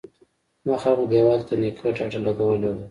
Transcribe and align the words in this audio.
مخامخ 0.69 1.03
دېوال 1.11 1.41
ته 1.47 1.53
نيکه 1.61 1.87
ډډه 1.97 2.19
لگولې 2.25 2.69
وه. 2.71 2.79